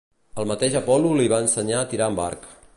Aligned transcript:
El 0.43 0.47
mateix 0.51 0.77
Apol·lo 0.79 1.13
li 1.19 1.29
va 1.35 1.41
ensenyar 1.47 1.83
a 1.85 1.91
tirar 1.93 2.09
amb 2.11 2.23
l'arc. 2.25 2.53